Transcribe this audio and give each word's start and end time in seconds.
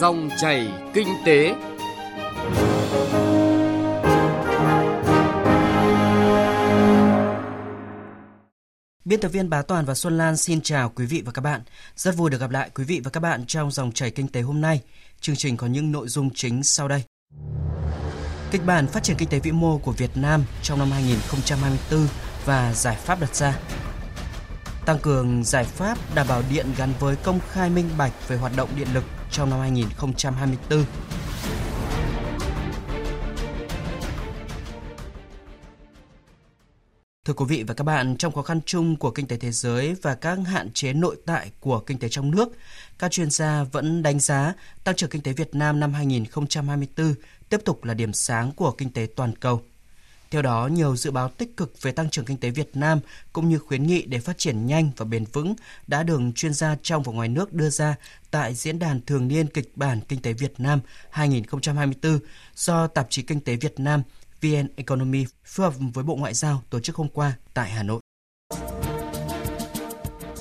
Dòng 0.00 0.28
chảy 0.40 0.68
kinh 0.94 1.08
tế. 1.26 1.54
Biên 9.04 9.20
tập 9.20 9.28
viên 9.28 9.50
Bá 9.50 9.62
Toàn 9.62 9.84
và 9.84 9.94
Xuân 9.94 10.18
Lan 10.18 10.36
xin 10.36 10.60
chào 10.60 10.92
quý 10.94 11.06
vị 11.06 11.22
và 11.26 11.32
các 11.32 11.42
bạn. 11.42 11.60
Rất 11.96 12.16
vui 12.16 12.30
được 12.30 12.40
gặp 12.40 12.50
lại 12.50 12.70
quý 12.74 12.84
vị 12.84 13.00
và 13.04 13.10
các 13.10 13.20
bạn 13.20 13.44
trong 13.46 13.70
dòng 13.70 13.92
chảy 13.92 14.10
kinh 14.10 14.28
tế 14.28 14.40
hôm 14.40 14.60
nay. 14.60 14.80
Chương 15.20 15.36
trình 15.36 15.56
có 15.56 15.66
những 15.66 15.92
nội 15.92 16.08
dung 16.08 16.30
chính 16.34 16.62
sau 16.62 16.88
đây. 16.88 17.02
Kịch 18.50 18.66
bản 18.66 18.86
phát 18.86 19.02
triển 19.02 19.16
kinh 19.16 19.28
tế 19.28 19.38
vĩ 19.38 19.52
mô 19.52 19.78
của 19.78 19.92
Việt 19.92 20.16
Nam 20.16 20.44
trong 20.62 20.78
năm 20.78 20.90
2024 20.90 22.08
và 22.44 22.72
giải 22.74 22.96
pháp 22.96 23.20
đặt 23.20 23.34
ra. 23.34 23.58
Tăng 24.86 24.98
cường 24.98 25.44
giải 25.44 25.64
pháp 25.64 25.98
đảm 26.14 26.26
bảo 26.28 26.42
điện 26.50 26.66
gắn 26.76 26.92
với 27.00 27.16
công 27.16 27.40
khai 27.50 27.70
minh 27.70 27.88
bạch 27.98 28.28
về 28.28 28.36
hoạt 28.36 28.52
động 28.56 28.68
điện 28.76 28.88
lực 28.94 29.04
trong 29.30 29.50
năm 29.50 29.60
2024. 29.60 30.84
Thưa 37.24 37.32
quý 37.32 37.44
vị 37.48 37.62
và 37.62 37.74
các 37.74 37.84
bạn, 37.84 38.16
trong 38.16 38.32
khó 38.32 38.42
khăn 38.42 38.60
chung 38.66 38.96
của 38.96 39.10
kinh 39.10 39.26
tế 39.26 39.36
thế 39.36 39.50
giới 39.52 39.96
và 40.02 40.14
các 40.14 40.38
hạn 40.46 40.70
chế 40.72 40.92
nội 40.92 41.16
tại 41.26 41.50
của 41.60 41.80
kinh 41.80 41.98
tế 41.98 42.08
trong 42.08 42.30
nước, 42.30 42.48
các 42.98 43.10
chuyên 43.10 43.30
gia 43.30 43.64
vẫn 43.64 44.02
đánh 44.02 44.20
giá 44.20 44.54
tăng 44.84 44.94
trưởng 44.94 45.10
kinh 45.10 45.22
tế 45.22 45.32
Việt 45.32 45.54
Nam 45.54 45.80
năm 45.80 45.92
2024 45.92 47.14
tiếp 47.48 47.60
tục 47.64 47.84
là 47.84 47.94
điểm 47.94 48.12
sáng 48.12 48.52
của 48.52 48.72
kinh 48.72 48.90
tế 48.90 49.06
toàn 49.16 49.32
cầu. 49.40 49.62
Theo 50.30 50.42
đó, 50.42 50.68
nhiều 50.72 50.96
dự 50.96 51.10
báo 51.10 51.28
tích 51.28 51.56
cực 51.56 51.82
về 51.82 51.92
tăng 51.92 52.10
trưởng 52.10 52.24
kinh 52.24 52.36
tế 52.36 52.50
Việt 52.50 52.70
Nam 52.74 53.00
cũng 53.32 53.48
như 53.48 53.58
khuyến 53.58 53.86
nghị 53.86 54.02
để 54.02 54.18
phát 54.18 54.38
triển 54.38 54.66
nhanh 54.66 54.90
và 54.96 55.04
bền 55.04 55.24
vững 55.32 55.54
đã 55.86 56.02
được 56.02 56.20
chuyên 56.34 56.54
gia 56.54 56.76
trong 56.82 57.02
và 57.02 57.12
ngoài 57.12 57.28
nước 57.28 57.52
đưa 57.52 57.70
ra 57.70 57.94
tại 58.30 58.54
diễn 58.54 58.78
đàn 58.78 59.00
thường 59.00 59.28
niên 59.28 59.46
kịch 59.46 59.72
bản 59.76 60.00
kinh 60.08 60.22
tế 60.22 60.32
Việt 60.32 60.54
Nam 60.58 60.80
2024 61.10 62.18
do 62.54 62.86
tạp 62.86 63.06
chí 63.10 63.22
Kinh 63.22 63.40
tế 63.40 63.56
Việt 63.56 63.80
Nam 63.80 64.02
VN 64.42 64.68
Economy 64.76 65.24
phối 65.44 65.66
hợp 65.66 65.74
với 65.94 66.04
Bộ 66.04 66.16
Ngoại 66.16 66.34
giao 66.34 66.62
tổ 66.70 66.80
chức 66.80 66.96
hôm 66.96 67.08
qua 67.08 67.32
tại 67.54 67.70
Hà 67.70 67.82
Nội. 67.82 68.00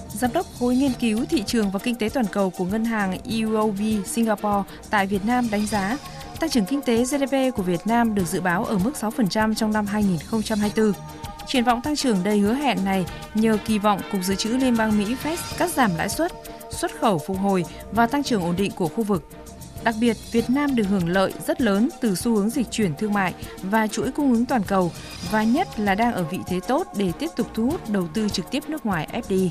Giám 0.08 0.34
đốc 0.34 0.46
khối 0.60 0.76
nghiên 0.76 0.94
cứu 0.94 1.26
thị 1.30 1.44
trường 1.48 1.72
và 1.72 1.80
kinh 1.80 1.96
tế 1.96 2.10
toàn 2.10 2.26
cầu 2.32 2.50
của 2.50 2.66
ngân 2.66 2.86
hàng 2.86 3.18
UOB 3.24 3.80
Singapore 4.06 4.64
tại 4.90 5.08
Việt 5.08 5.26
Nam 5.26 5.50
đánh 5.52 5.68
giá 5.68 5.98
tăng 6.40 6.50
trưởng 6.50 6.66
kinh 6.66 6.82
tế 6.82 7.04
GDP 7.04 7.56
của 7.56 7.64
Việt 7.64 7.88
Nam 7.88 8.16
được 8.16 8.28
dự 8.28 8.42
báo 8.42 8.66
ở 8.66 8.78
mức 8.78 8.92
6% 9.02 9.54
trong 9.54 9.74
năm 9.74 9.86
2024. 9.86 10.92
Triển 11.48 11.64
vọng 11.64 11.82
tăng 11.82 11.96
trưởng 11.96 12.24
đầy 12.24 12.40
hứa 12.40 12.54
hẹn 12.54 12.86
này 12.86 13.06
nhờ 13.34 13.58
kỳ 13.66 13.80
vọng 13.80 14.02
Cục 14.12 14.24
Dự 14.24 14.36
trữ 14.36 14.50
Liên 14.50 14.78
bang 14.78 14.98
Mỹ 14.98 15.16
Fed 15.24 15.38
cắt 15.58 15.74
giảm 15.74 15.96
lãi 15.98 16.10
suất, 16.10 16.32
xuất 16.72 16.92
khẩu 17.00 17.18
phục 17.18 17.38
hồi 17.40 17.66
và 17.92 18.08
tăng 18.08 18.24
trưởng 18.24 18.44
ổn 18.44 18.56
định 18.56 18.72
của 18.76 18.88
khu 18.88 19.04
vực. 19.04 19.30
Đặc 19.84 19.96
biệt, 20.00 20.18
Việt 20.32 20.50
Nam 20.50 20.76
được 20.76 20.84
hưởng 20.84 21.10
lợi 21.10 21.34
rất 21.48 21.62
lớn 21.62 21.90
từ 22.02 22.16
xu 22.16 22.36
hướng 22.36 22.50
dịch 22.50 22.72
chuyển 22.72 22.96
thương 22.96 23.14
mại 23.14 23.34
và 23.62 23.88
chuỗi 23.88 24.12
cung 24.12 24.32
ứng 24.32 24.46
toàn 24.46 24.64
cầu 24.64 24.92
và 25.32 25.44
nhất 25.44 25.80
là 25.80 25.96
đang 25.96 26.14
ở 26.14 26.24
vị 26.24 26.40
thế 26.48 26.60
tốt 26.68 26.88
để 26.98 27.12
tiếp 27.20 27.30
tục 27.36 27.48
thu 27.54 27.66
hút 27.66 27.90
đầu 27.90 28.08
tư 28.14 28.30
trực 28.30 28.52
tiếp 28.52 28.64
nước 28.68 28.86
ngoài 28.86 29.22
FDI. 29.30 29.50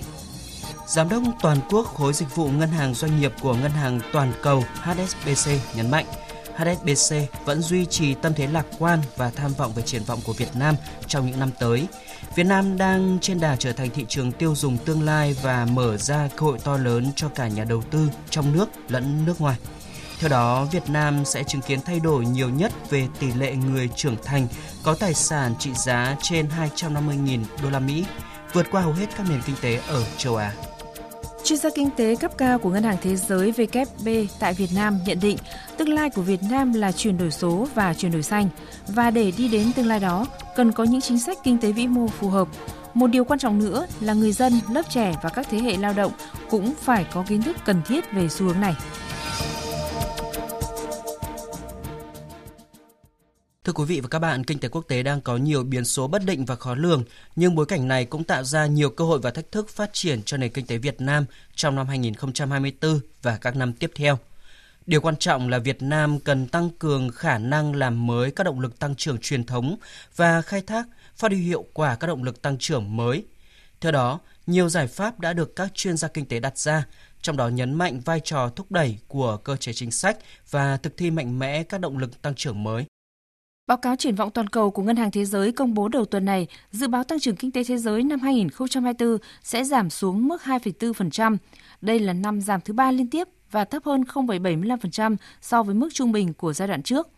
Giám 0.86 1.08
đốc 1.08 1.22
toàn 1.42 1.58
quốc 1.70 1.86
khối 1.86 2.12
dịch 2.12 2.36
vụ 2.36 2.48
ngân 2.48 2.68
hàng 2.68 2.94
doanh 2.94 3.20
nghiệp 3.20 3.32
của 3.40 3.54
Ngân 3.54 3.70
hàng 3.70 4.00
Toàn 4.12 4.32
cầu 4.42 4.64
HSBC 4.74 5.50
nhấn 5.76 5.90
mạnh, 5.90 6.06
HSBC 6.56 7.16
vẫn 7.44 7.62
duy 7.62 7.86
trì 7.86 8.14
tâm 8.14 8.32
thế 8.34 8.46
lạc 8.46 8.66
quan 8.78 8.98
và 9.16 9.30
tham 9.30 9.52
vọng 9.52 9.72
về 9.72 9.82
triển 9.82 10.04
vọng 10.04 10.20
của 10.24 10.32
Việt 10.32 10.56
Nam 10.56 10.74
trong 11.06 11.26
những 11.26 11.40
năm 11.40 11.50
tới. 11.58 11.86
Việt 12.34 12.44
Nam 12.44 12.78
đang 12.78 13.18
trên 13.20 13.40
đà 13.40 13.56
trở 13.56 13.72
thành 13.72 13.90
thị 13.90 14.04
trường 14.08 14.32
tiêu 14.32 14.54
dùng 14.54 14.78
tương 14.78 15.02
lai 15.02 15.36
và 15.42 15.66
mở 15.72 15.96
ra 15.96 16.28
cơ 16.36 16.46
hội 16.46 16.58
to 16.64 16.76
lớn 16.76 17.12
cho 17.16 17.28
cả 17.28 17.48
nhà 17.48 17.64
đầu 17.64 17.82
tư 17.90 18.10
trong 18.30 18.52
nước 18.52 18.68
lẫn 18.88 19.24
nước 19.26 19.40
ngoài. 19.40 19.56
Theo 20.20 20.28
đó, 20.28 20.64
Việt 20.64 20.90
Nam 20.90 21.24
sẽ 21.24 21.44
chứng 21.44 21.60
kiến 21.60 21.80
thay 21.84 22.00
đổi 22.00 22.26
nhiều 22.26 22.48
nhất 22.48 22.72
về 22.90 23.06
tỷ 23.18 23.32
lệ 23.32 23.56
người 23.56 23.88
trưởng 23.96 24.16
thành 24.24 24.46
có 24.82 24.94
tài 24.94 25.14
sản 25.14 25.54
trị 25.58 25.70
giá 25.74 26.16
trên 26.22 26.48
250.000 26.76 27.44
đô 27.62 27.70
la 27.70 27.78
Mỹ, 27.78 28.04
vượt 28.52 28.66
qua 28.70 28.82
hầu 28.82 28.92
hết 28.92 29.06
các 29.16 29.26
nền 29.30 29.40
kinh 29.46 29.56
tế 29.60 29.80
ở 29.88 30.04
châu 30.16 30.36
Á. 30.36 30.52
Chuyên 31.44 31.58
gia 31.58 31.70
kinh 31.70 31.90
tế 31.96 32.16
cấp 32.16 32.38
cao 32.38 32.58
của 32.58 32.70
Ngân 32.70 32.82
hàng 32.82 32.96
Thế 33.02 33.16
giới 33.16 33.52
WB 33.52 34.26
tại 34.38 34.52
Việt 34.54 34.70
Nam 34.74 34.98
nhận 35.06 35.18
định 35.20 35.36
tương 35.76 35.88
lai 35.88 36.10
của 36.10 36.22
Việt 36.22 36.40
Nam 36.50 36.72
là 36.72 36.92
chuyển 36.92 37.18
đổi 37.18 37.30
số 37.30 37.66
và 37.74 37.94
chuyển 37.94 38.12
đổi 38.12 38.22
xanh 38.22 38.48
và 38.86 39.10
để 39.10 39.32
đi 39.38 39.48
đến 39.48 39.72
tương 39.76 39.86
lai 39.86 40.00
đó 40.00 40.26
cần 40.56 40.72
có 40.72 40.84
những 40.84 41.00
chính 41.00 41.18
sách 41.18 41.38
kinh 41.44 41.58
tế 41.58 41.72
vĩ 41.72 41.86
mô 41.86 42.08
phù 42.08 42.28
hợp. 42.28 42.48
Một 42.94 43.06
điều 43.06 43.24
quan 43.24 43.38
trọng 43.38 43.58
nữa 43.58 43.86
là 44.00 44.12
người 44.12 44.32
dân, 44.32 44.52
lớp 44.70 44.82
trẻ 44.90 45.14
và 45.22 45.30
các 45.30 45.46
thế 45.50 45.58
hệ 45.58 45.76
lao 45.76 45.92
động 45.92 46.12
cũng 46.50 46.74
phải 46.82 47.06
có 47.12 47.24
kiến 47.28 47.42
thức 47.42 47.56
cần 47.64 47.82
thiết 47.86 48.12
về 48.12 48.28
xu 48.28 48.46
hướng 48.46 48.60
này. 48.60 48.74
Thưa 53.64 53.72
quý 53.72 53.84
vị 53.84 54.00
và 54.00 54.08
các 54.08 54.18
bạn, 54.18 54.44
kinh 54.44 54.58
tế 54.58 54.68
quốc 54.68 54.84
tế 54.88 55.02
đang 55.02 55.20
có 55.20 55.36
nhiều 55.36 55.64
biến 55.64 55.84
số 55.84 56.08
bất 56.08 56.24
định 56.24 56.44
và 56.44 56.56
khó 56.56 56.74
lường, 56.74 57.04
nhưng 57.36 57.54
bối 57.54 57.66
cảnh 57.66 57.88
này 57.88 58.04
cũng 58.04 58.24
tạo 58.24 58.44
ra 58.44 58.66
nhiều 58.66 58.90
cơ 58.90 59.04
hội 59.04 59.18
và 59.18 59.30
thách 59.30 59.52
thức 59.52 59.68
phát 59.68 59.90
triển 59.92 60.22
cho 60.22 60.36
nền 60.36 60.52
kinh 60.52 60.66
tế 60.66 60.78
Việt 60.78 61.00
Nam 61.00 61.24
trong 61.54 61.76
năm 61.76 61.88
2024 61.88 63.00
và 63.22 63.36
các 63.36 63.56
năm 63.56 63.72
tiếp 63.72 63.90
theo. 63.94 64.18
Điều 64.86 65.00
quan 65.00 65.16
trọng 65.16 65.48
là 65.48 65.58
Việt 65.58 65.82
Nam 65.82 66.20
cần 66.20 66.46
tăng 66.46 66.70
cường 66.78 67.10
khả 67.10 67.38
năng 67.38 67.74
làm 67.74 68.06
mới 68.06 68.30
các 68.30 68.44
động 68.44 68.60
lực 68.60 68.78
tăng 68.78 68.94
trưởng 68.94 69.18
truyền 69.18 69.44
thống 69.44 69.76
và 70.16 70.42
khai 70.42 70.60
thác 70.60 70.86
phát 71.16 71.32
huy 71.32 71.40
hiệu 71.40 71.66
quả 71.72 71.94
các 71.94 72.06
động 72.06 72.22
lực 72.22 72.42
tăng 72.42 72.58
trưởng 72.58 72.96
mới. 72.96 73.24
Theo 73.80 73.92
đó, 73.92 74.20
nhiều 74.46 74.68
giải 74.68 74.86
pháp 74.86 75.20
đã 75.20 75.32
được 75.32 75.56
các 75.56 75.74
chuyên 75.74 75.96
gia 75.96 76.08
kinh 76.08 76.26
tế 76.26 76.40
đặt 76.40 76.58
ra, 76.58 76.86
trong 77.22 77.36
đó 77.36 77.48
nhấn 77.48 77.74
mạnh 77.74 78.00
vai 78.00 78.20
trò 78.20 78.48
thúc 78.56 78.72
đẩy 78.72 78.98
của 79.08 79.36
cơ 79.36 79.56
chế 79.56 79.72
chính 79.72 79.90
sách 79.90 80.18
và 80.50 80.76
thực 80.76 80.96
thi 80.96 81.10
mạnh 81.10 81.38
mẽ 81.38 81.62
các 81.62 81.80
động 81.80 81.98
lực 81.98 82.22
tăng 82.22 82.34
trưởng 82.34 82.62
mới. 82.62 82.86
Báo 83.66 83.76
cáo 83.76 83.96
triển 83.96 84.14
vọng 84.14 84.30
toàn 84.30 84.48
cầu 84.48 84.70
của 84.70 84.82
Ngân 84.82 84.96
hàng 84.96 85.10
Thế 85.10 85.24
giới 85.24 85.52
công 85.52 85.74
bố 85.74 85.88
đầu 85.88 86.04
tuần 86.04 86.24
này 86.24 86.46
dự 86.70 86.88
báo 86.88 87.04
tăng 87.04 87.20
trưởng 87.20 87.36
kinh 87.36 87.50
tế 87.50 87.64
thế 87.64 87.78
giới 87.78 88.02
năm 88.02 88.20
2024 88.20 89.18
sẽ 89.42 89.64
giảm 89.64 89.90
xuống 89.90 90.28
mức 90.28 90.42
2,4%. 90.42 91.36
Đây 91.80 91.98
là 91.98 92.12
năm 92.12 92.40
giảm 92.40 92.60
thứ 92.60 92.74
ba 92.74 92.90
liên 92.90 93.10
tiếp 93.10 93.28
và 93.50 93.64
thấp 93.64 93.84
hơn 93.84 94.02
0,75% 94.02 95.16
so 95.40 95.62
với 95.62 95.74
mức 95.74 95.88
trung 95.92 96.12
bình 96.12 96.34
của 96.34 96.52
giai 96.52 96.68
đoạn 96.68 96.82
trước. 96.82 97.08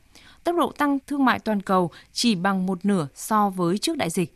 Tốc 0.45 0.57
độ 0.57 0.73
tăng 0.73 0.99
thương 1.07 1.25
mại 1.25 1.39
toàn 1.39 1.62
cầu 1.62 1.91
chỉ 2.12 2.34
bằng 2.34 2.67
một 2.67 2.84
nửa 2.84 3.09
so 3.15 3.51
với 3.51 3.78
trước 3.78 3.97
đại 3.97 4.11
dịch. 4.11 4.34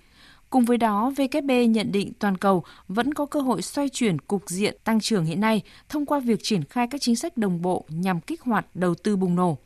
Cùng 0.50 0.64
với 0.64 0.76
đó, 0.76 1.12
WB 1.16 1.66
nhận 1.66 1.92
định 1.92 2.12
toàn 2.18 2.36
cầu 2.36 2.64
vẫn 2.88 3.14
có 3.14 3.26
cơ 3.26 3.40
hội 3.40 3.62
xoay 3.62 3.88
chuyển 3.88 4.18
cục 4.18 4.42
diện 4.46 4.76
tăng 4.84 5.00
trưởng 5.00 5.24
hiện 5.24 5.40
nay 5.40 5.62
thông 5.88 6.06
qua 6.06 6.20
việc 6.20 6.40
triển 6.42 6.64
khai 6.64 6.86
các 6.90 7.00
chính 7.00 7.16
sách 7.16 7.36
đồng 7.36 7.62
bộ 7.62 7.84
nhằm 7.88 8.20
kích 8.20 8.42
hoạt 8.42 8.66
đầu 8.74 8.94
tư 8.94 9.16
bùng 9.16 9.34
nổ 9.34 9.58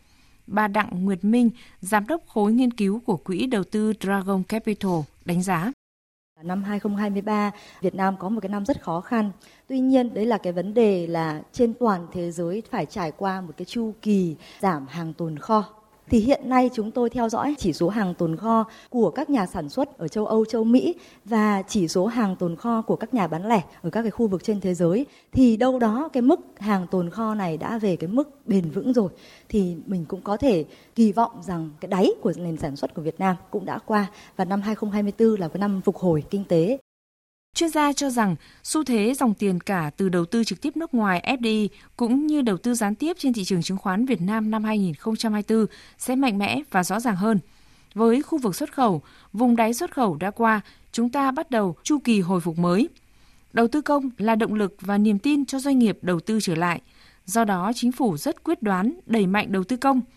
bà 0.46 0.68
Đặng 0.68 1.04
Nguyệt 1.04 1.24
Minh, 1.24 1.50
giám 1.80 2.06
đốc 2.06 2.26
khối 2.26 2.52
nghiên 2.52 2.70
cứu 2.70 3.00
của 3.06 3.16
quỹ 3.16 3.46
đầu 3.46 3.64
tư 3.64 3.92
Dragon 4.00 4.42
Capital 4.42 5.00
đánh 5.24 5.42
giá. 5.42 5.72
Năm 6.42 6.62
2023, 6.62 7.50
Việt 7.80 7.94
Nam 7.94 8.16
có 8.18 8.28
một 8.28 8.40
cái 8.40 8.48
năm 8.48 8.64
rất 8.64 8.82
khó 8.82 9.00
khăn. 9.00 9.30
Tuy 9.68 9.80
nhiên, 9.80 10.14
đấy 10.14 10.26
là 10.26 10.38
cái 10.38 10.52
vấn 10.52 10.74
đề 10.74 11.06
là 11.06 11.42
trên 11.52 11.74
toàn 11.74 12.06
thế 12.12 12.30
giới 12.30 12.62
phải 12.70 12.86
trải 12.86 13.12
qua 13.12 13.40
một 13.40 13.52
cái 13.56 13.64
chu 13.64 13.94
kỳ 14.02 14.36
giảm 14.60 14.86
hàng 14.86 15.12
tồn 15.14 15.38
kho 15.38 15.64
thì 16.10 16.18
hiện 16.18 16.48
nay 16.48 16.70
chúng 16.74 16.90
tôi 16.90 17.10
theo 17.10 17.28
dõi 17.28 17.54
chỉ 17.58 17.72
số 17.72 17.88
hàng 17.88 18.14
tồn 18.14 18.36
kho 18.36 18.64
của 18.90 19.10
các 19.10 19.30
nhà 19.30 19.46
sản 19.46 19.68
xuất 19.68 19.98
ở 19.98 20.08
châu 20.08 20.26
Âu, 20.26 20.44
châu 20.44 20.64
Mỹ 20.64 20.94
và 21.24 21.62
chỉ 21.68 21.88
số 21.88 22.06
hàng 22.06 22.36
tồn 22.36 22.56
kho 22.56 22.82
của 22.82 22.96
các 22.96 23.14
nhà 23.14 23.26
bán 23.26 23.48
lẻ 23.48 23.62
ở 23.82 23.90
các 23.90 24.02
cái 24.02 24.10
khu 24.10 24.26
vực 24.26 24.44
trên 24.44 24.60
thế 24.60 24.74
giới. 24.74 25.06
Thì 25.32 25.56
đâu 25.56 25.78
đó 25.78 26.08
cái 26.12 26.22
mức 26.22 26.40
hàng 26.56 26.86
tồn 26.90 27.10
kho 27.10 27.34
này 27.34 27.56
đã 27.56 27.78
về 27.78 27.96
cái 27.96 28.08
mức 28.08 28.46
bền 28.46 28.70
vững 28.70 28.92
rồi. 28.92 29.08
Thì 29.48 29.76
mình 29.86 30.04
cũng 30.04 30.20
có 30.20 30.36
thể 30.36 30.64
kỳ 30.94 31.12
vọng 31.12 31.32
rằng 31.42 31.70
cái 31.80 31.88
đáy 31.88 32.10
của 32.22 32.32
nền 32.36 32.56
sản 32.56 32.76
xuất 32.76 32.94
của 32.94 33.02
Việt 33.02 33.20
Nam 33.20 33.36
cũng 33.50 33.64
đã 33.64 33.78
qua. 33.78 34.06
Và 34.36 34.44
năm 34.44 34.60
2024 34.60 35.40
là 35.40 35.48
cái 35.48 35.58
năm 35.58 35.80
phục 35.84 35.96
hồi 35.96 36.22
kinh 36.30 36.44
tế. 36.44 36.78
Chuyên 37.54 37.70
gia 37.70 37.92
cho 37.92 38.10
rằng 38.10 38.36
xu 38.62 38.84
thế 38.84 39.14
dòng 39.14 39.34
tiền 39.34 39.60
cả 39.60 39.90
từ 39.96 40.08
đầu 40.08 40.24
tư 40.24 40.44
trực 40.44 40.60
tiếp 40.60 40.76
nước 40.76 40.94
ngoài 40.94 41.36
FDI 41.40 41.68
cũng 41.96 42.26
như 42.26 42.42
đầu 42.42 42.56
tư 42.56 42.74
gián 42.74 42.94
tiếp 42.94 43.16
trên 43.18 43.32
thị 43.32 43.44
trường 43.44 43.62
chứng 43.62 43.78
khoán 43.78 44.06
Việt 44.06 44.20
Nam 44.20 44.50
năm 44.50 44.64
2024 44.64 45.66
sẽ 45.98 46.16
mạnh 46.16 46.38
mẽ 46.38 46.60
và 46.70 46.84
rõ 46.84 47.00
ràng 47.00 47.16
hơn. 47.16 47.38
Với 47.94 48.22
khu 48.22 48.38
vực 48.38 48.56
xuất 48.56 48.72
khẩu, 48.72 49.02
vùng 49.32 49.56
đáy 49.56 49.74
xuất 49.74 49.94
khẩu 49.94 50.16
đã 50.16 50.30
qua, 50.30 50.60
chúng 50.92 51.08
ta 51.10 51.30
bắt 51.30 51.50
đầu 51.50 51.76
chu 51.82 51.98
kỳ 51.98 52.20
hồi 52.20 52.40
phục 52.40 52.58
mới. 52.58 52.88
Đầu 53.52 53.68
tư 53.68 53.80
công 53.80 54.10
là 54.18 54.34
động 54.34 54.54
lực 54.54 54.76
và 54.80 54.98
niềm 54.98 55.18
tin 55.18 55.44
cho 55.44 55.58
doanh 55.58 55.78
nghiệp 55.78 55.98
đầu 56.02 56.20
tư 56.20 56.38
trở 56.42 56.54
lại. 56.54 56.80
Do 57.26 57.44
đó, 57.44 57.72
chính 57.74 57.92
phủ 57.92 58.16
rất 58.16 58.44
quyết 58.44 58.62
đoán 58.62 59.00
đẩy 59.06 59.26
mạnh 59.26 59.52
đầu 59.52 59.64
tư 59.64 59.76
công– 59.76 60.00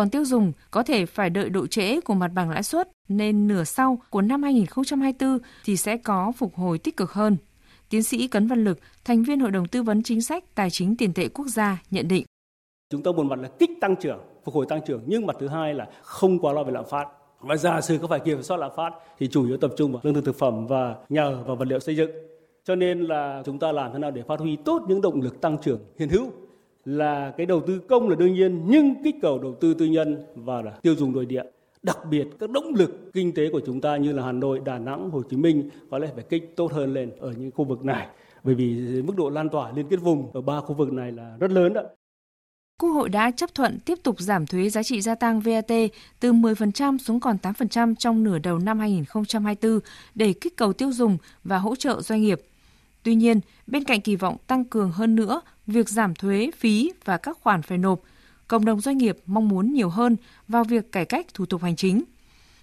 còn 0.00 0.10
tiêu 0.10 0.24
dùng 0.24 0.52
có 0.70 0.82
thể 0.82 1.06
phải 1.06 1.30
đợi 1.30 1.50
độ 1.50 1.66
trễ 1.66 2.00
của 2.00 2.14
mặt 2.14 2.30
bằng 2.34 2.50
lãi 2.50 2.62
suất 2.62 2.88
nên 3.08 3.48
nửa 3.48 3.64
sau 3.64 3.98
của 4.10 4.22
năm 4.22 4.42
2024 4.42 5.38
thì 5.64 5.76
sẽ 5.76 5.96
có 5.96 6.32
phục 6.36 6.54
hồi 6.54 6.78
tích 6.78 6.96
cực 6.96 7.12
hơn. 7.12 7.36
Tiến 7.88 8.02
sĩ 8.02 8.28
Cấn 8.28 8.46
Văn 8.46 8.64
Lực, 8.64 8.78
thành 9.04 9.22
viên 9.22 9.40
Hội 9.40 9.50
đồng 9.50 9.68
Tư 9.68 9.82
vấn 9.82 10.02
Chính 10.02 10.22
sách 10.22 10.44
Tài 10.54 10.70
chính 10.70 10.96
Tiền 10.96 11.12
tệ 11.12 11.28
Quốc 11.28 11.46
gia 11.46 11.82
nhận 11.90 12.08
định. 12.08 12.24
Chúng 12.90 13.02
ta 13.02 13.12
một 13.12 13.22
mặt 13.22 13.38
là 13.38 13.48
kích 13.58 13.70
tăng 13.80 13.96
trưởng, 13.96 14.18
phục 14.44 14.54
hồi 14.54 14.66
tăng 14.68 14.80
trưởng, 14.86 15.02
nhưng 15.06 15.26
mặt 15.26 15.36
thứ 15.40 15.48
hai 15.48 15.74
là 15.74 15.86
không 16.02 16.38
quá 16.38 16.52
lo 16.52 16.64
về 16.64 16.72
lạm 16.72 16.84
phát. 16.90 17.08
Và 17.40 17.56
giả 17.56 17.80
sử 17.80 17.98
có 17.98 18.06
phải 18.06 18.20
kiểm 18.20 18.42
soát 18.42 18.56
lạm 18.56 18.70
phát 18.76 18.90
thì 19.18 19.28
chủ 19.28 19.46
yếu 19.46 19.56
tập 19.56 19.70
trung 19.76 19.92
vào 19.92 20.00
lương 20.04 20.14
thực 20.14 20.24
thực 20.24 20.38
phẩm 20.38 20.66
và 20.66 20.94
nhà 21.08 21.22
ở 21.22 21.42
và 21.46 21.54
vật 21.54 21.68
liệu 21.68 21.80
xây 21.80 21.96
dựng. 21.96 22.10
Cho 22.64 22.74
nên 22.74 23.00
là 23.00 23.42
chúng 23.46 23.58
ta 23.58 23.72
làm 23.72 23.92
thế 23.92 23.98
nào 23.98 24.10
để 24.10 24.22
phát 24.22 24.40
huy 24.40 24.56
tốt 24.64 24.82
những 24.88 25.00
động 25.00 25.20
lực 25.20 25.40
tăng 25.40 25.58
trưởng 25.58 25.80
hiện 25.98 26.08
hữu 26.08 26.30
là 26.84 27.34
cái 27.36 27.46
đầu 27.46 27.60
tư 27.66 27.78
công 27.78 28.08
là 28.08 28.16
đương 28.16 28.34
nhiên 28.34 28.62
nhưng 28.66 28.94
kích 29.04 29.16
cầu 29.22 29.38
đầu 29.38 29.54
tư 29.60 29.74
tư 29.74 29.86
nhân 29.86 30.24
và 30.34 30.62
là 30.62 30.70
tiêu 30.70 30.94
dùng 30.94 31.12
nội 31.12 31.26
địa 31.26 31.42
đặc 31.82 31.98
biệt 32.10 32.26
các 32.38 32.50
động 32.50 32.74
lực 32.74 33.12
kinh 33.12 33.34
tế 33.34 33.50
của 33.52 33.60
chúng 33.66 33.80
ta 33.80 33.96
như 33.96 34.12
là 34.12 34.24
Hà 34.24 34.32
Nội, 34.32 34.60
Đà 34.64 34.78
Nẵng, 34.78 35.10
Hồ 35.10 35.22
Chí 35.30 35.36
Minh 35.36 35.70
có 35.90 35.98
lẽ 35.98 36.08
phải 36.14 36.24
kích 36.28 36.52
tốt 36.56 36.72
hơn 36.72 36.94
lên 36.94 37.10
ở 37.20 37.32
những 37.38 37.50
khu 37.50 37.64
vực 37.64 37.84
này 37.84 38.06
bởi 38.44 38.54
vì 38.54 39.02
mức 39.02 39.16
độ 39.16 39.30
lan 39.30 39.48
tỏa 39.48 39.72
liên 39.72 39.86
kết 39.88 39.96
vùng 39.96 40.32
ở 40.32 40.40
ba 40.40 40.60
khu 40.60 40.74
vực 40.74 40.92
này 40.92 41.12
là 41.12 41.36
rất 41.40 41.50
lớn 41.50 41.72
đó. 41.72 41.82
Quốc 42.78 42.90
hội 42.90 43.08
đã 43.08 43.30
chấp 43.30 43.54
thuận 43.54 43.78
tiếp 43.84 43.98
tục 44.02 44.20
giảm 44.20 44.46
thuế 44.46 44.70
giá 44.70 44.82
trị 44.82 45.00
gia 45.00 45.14
tăng 45.14 45.40
VAT 45.40 45.70
từ 46.20 46.32
10% 46.32 46.98
xuống 46.98 47.20
còn 47.20 47.36
8% 47.42 47.94
trong 47.94 48.24
nửa 48.24 48.38
đầu 48.38 48.58
năm 48.58 48.78
2024 48.78 49.80
để 50.14 50.32
kích 50.32 50.56
cầu 50.56 50.72
tiêu 50.72 50.92
dùng 50.92 51.18
và 51.44 51.58
hỗ 51.58 51.76
trợ 51.76 52.00
doanh 52.00 52.22
nghiệp. 52.22 52.40
Tuy 53.02 53.14
nhiên, 53.14 53.40
bên 53.66 53.84
cạnh 53.84 54.00
kỳ 54.00 54.16
vọng 54.16 54.36
tăng 54.46 54.64
cường 54.64 54.92
hơn 54.92 55.16
nữa 55.16 55.40
việc 55.70 55.88
giảm 55.88 56.14
thuế, 56.14 56.50
phí 56.58 56.92
và 57.04 57.16
các 57.16 57.38
khoản 57.40 57.62
phải 57.62 57.78
nộp, 57.78 58.00
cộng 58.48 58.64
đồng 58.64 58.80
doanh 58.80 58.98
nghiệp 58.98 59.18
mong 59.26 59.48
muốn 59.48 59.72
nhiều 59.72 59.88
hơn 59.88 60.16
vào 60.48 60.64
việc 60.64 60.92
cải 60.92 61.04
cách 61.04 61.26
thủ 61.34 61.46
tục 61.46 61.62
hành 61.62 61.76
chính. 61.76 62.02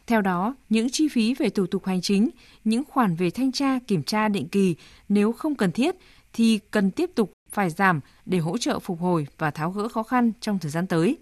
Theo 0.08 0.22
đó, 0.22 0.56
những 0.70 0.90
chi 0.92 1.08
phí 1.08 1.34
về 1.34 1.50
thủ 1.50 1.66
tục 1.66 1.86
hành 1.86 2.02
chính, 2.02 2.30
những 2.64 2.84
khoản 2.90 3.16
về 3.16 3.30
thanh 3.30 3.52
tra, 3.52 3.80
kiểm 3.88 4.04
tra 4.04 4.28
định 4.28 4.48
kỳ 4.48 4.76
nếu 5.10 5.32
không 5.32 5.56
cần 5.56 5.72
thiết 5.72 5.96
thì 6.34 6.60
cần 6.72 6.92
tiếp 6.92 7.12
tục 7.16 7.32
phải 7.52 7.70
giảm 7.70 8.00
để 8.26 8.38
hỗ 8.38 8.58
trợ 8.58 8.80
phục 8.80 9.00
hồi 9.02 9.28
và 9.38 9.52
tháo 9.52 9.72
gỡ 9.72 9.88
khó 9.88 10.04
khăn 10.04 10.32
trong 10.42 10.60
thời 10.60 10.72
gian 10.72 10.88
tới. 10.88 11.18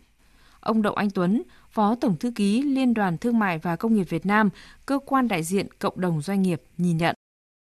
Ông 0.60 0.82
Đậu 0.82 0.94
Anh 0.94 1.10
Tuấn, 1.10 1.44
Phó 1.72 1.96
Tổng 1.96 2.18
Thư 2.18 2.32
ký 2.36 2.62
Liên 2.62 2.94
đoàn 2.94 3.18
Thương 3.18 3.40
mại 3.40 3.58
và 3.58 3.76
Công 3.76 3.96
nghiệp 3.96 4.10
Việt 4.10 4.26
Nam, 4.26 4.50
cơ 4.86 5.00
quan 5.06 5.28
đại 5.28 5.44
diện 5.44 5.68
cộng 5.80 6.02
đồng 6.02 6.22
doanh 6.22 6.42
nghiệp 6.42 6.62
nhìn 6.78 6.98
nhận. 6.98 7.15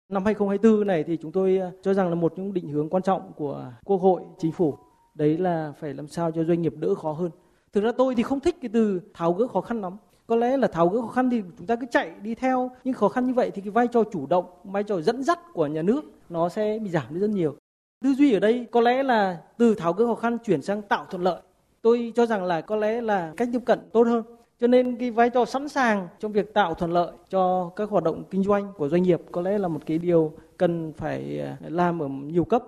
Năm 0.10 0.26
2024 0.26 0.88
này 0.88 1.04
thì 1.04 1.18
chúng 1.18 1.32
tôi 1.32 1.58
ờ, 1.58 1.72
cho 1.82 1.94
rằng 1.94 2.10
là 2.10 2.16
một 2.16 2.34
những 2.36 2.54
định 2.54 2.70
hướng 2.70 2.90
quan 2.90 3.04
trọng 3.04 3.32
của 3.36 3.72
Quốc 3.86 3.98
hội, 3.98 4.22
Chính 4.38 4.52
phủ. 4.52 4.78
Đấy 5.16 5.38
là 5.38 5.74
phải 5.80 5.94
làm 5.94 6.08
sao 6.08 6.32
cho 6.32 6.44
doanh 6.44 6.62
nghiệp 6.62 6.74
đỡ 6.78 6.96
khó 6.96 7.12
hơn. 7.12 7.32
Thực 7.74 7.84
ra 7.84 7.92
tôi 7.98 8.16
thì 8.16 8.24
không 8.24 8.40
thích 8.40 8.56
cái 8.62 8.70
từ 8.74 9.02
tháo 9.14 9.34
gỡ 9.34 9.48
khó 9.48 9.62
khăn 9.62 9.82
lắm. 9.82 9.98
Có 10.28 10.36
lẽ 10.36 10.58
là 10.58 10.68
tháo 10.68 10.90
gỡ 10.90 11.02
khó 11.02 11.08
khăn 11.08 11.30
thì 11.30 11.42
chúng 11.58 11.68
ta 11.68 11.76
cứ 11.76 11.86
chạy 11.92 12.12
đi 12.22 12.36
theo. 12.36 12.72
Nhưng 12.84 12.94
khó 12.94 13.10
khăn 13.10 13.28
như 13.28 13.34
vậy 13.34 13.52
thì 13.52 13.62
cái 13.62 13.72
vai 13.72 13.88
trò 13.88 14.04
chủ 14.12 14.28
động, 14.28 14.46
vai 14.64 14.84
trò 14.84 15.02
dẫn 15.02 15.24
dắt 15.24 15.40
của 15.54 15.68
nhà 15.68 15.82
nước 15.82 16.02
nó 16.30 16.50
sẽ 16.50 16.80
bị 16.84 16.90
giảm 16.90 17.14
đi 17.14 17.20
rất 17.20 17.30
nhiều. 17.30 17.56
Tư 18.04 18.14
duy 18.14 18.34
ở 18.34 18.40
đây 18.40 18.66
có 18.72 18.82
lẽ 18.82 19.04
là 19.04 19.38
từ 19.58 19.76
tháo 19.76 19.94
gỡ 19.94 20.06
khó 20.06 20.16
khăn 20.16 20.38
chuyển 20.46 20.62
sang 20.62 20.82
tạo 20.82 21.06
thuận 21.10 21.24
lợi. 21.24 21.42
Tôi 21.82 22.12
cho 22.16 22.26
rằng 22.26 22.44
là 22.44 22.62
có 22.62 22.76
lẽ 22.76 23.02
là 23.02 23.34
cách 23.38 23.50
tiếp 23.54 23.62
cận 23.66 23.80
tốt 23.94 24.08
hơn. 24.08 24.24
Cho 24.62 24.68
nên 24.68 24.98
cái 24.98 25.12
vai 25.12 25.30
trò 25.30 25.46
sẵn 25.46 25.70
sàng 25.70 26.08
trong 26.20 26.32
việc 26.32 26.54
tạo 26.54 26.74
thuận 26.74 26.92
lợi 26.92 27.12
cho 27.30 27.72
các 27.76 27.90
hoạt 27.90 28.04
động 28.04 28.24
kinh 28.32 28.44
doanh 28.44 28.74
của 28.78 28.90
doanh 28.90 29.04
nghiệp 29.04 29.22
có 29.32 29.42
lẽ 29.42 29.58
là 29.58 29.68
một 29.68 29.80
cái 29.86 29.98
điều 29.98 30.38
cần 30.58 30.94
phải 30.98 31.40
à, 31.40 31.58
làm 31.62 32.02
ở 32.02 32.08
nhiều 32.08 32.46
cấp. 32.46 32.64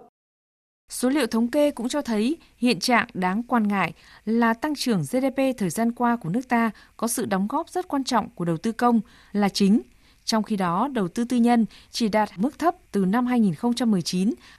Số 0.89 1.09
liệu 1.09 1.27
thống 1.27 1.51
kê 1.51 1.71
cũng 1.71 1.89
cho 1.89 2.01
thấy 2.01 2.37
hiện 2.57 2.79
trạng 2.79 3.07
đáng 3.13 3.43
quan 3.43 3.67
ngại 3.67 3.93
là 4.25 4.53
tăng 4.53 4.75
trưởng 4.75 5.01
GDP 5.01 5.37
thời 5.57 5.69
gian 5.69 5.91
qua 5.91 6.15
của 6.15 6.29
nước 6.29 6.47
ta 6.49 6.71
có 6.97 7.07
sự 7.07 7.25
đóng 7.25 7.47
góp 7.47 7.69
rất 7.69 7.87
quan 7.87 8.03
trọng 8.03 8.29
của 8.35 8.45
đầu 8.45 8.57
tư 8.57 8.71
công 8.71 9.01
là 9.31 9.49
chính. 9.49 9.81
Trong 10.25 10.43
khi 10.43 10.55
đó, 10.55 10.87
đầu 10.93 11.07
tư 11.07 11.23
tư 11.23 11.37
nhân 11.37 11.65
chỉ 11.91 12.07
đạt 12.07 12.29
mức 12.35 12.59
thấp 12.59 12.75
từ 12.91 13.05
năm 13.05 13.25